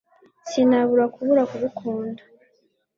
[0.49, 2.21] sinabura kubura kugukunda